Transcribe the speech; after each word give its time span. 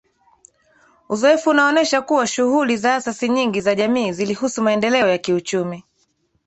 Uzoefu 1.09 1.49
unaonesha 1.49 2.01
kuwa 2.01 2.27
shughuli 2.27 2.77
za 2.77 2.95
asasi 2.95 3.29
nyingi 3.29 3.61
za 3.61 3.75
jamii 3.75 4.11
zilihusu 4.11 4.61
maendeleo 4.61 5.07
ya 5.07 5.17
kiuchumi 5.17 5.83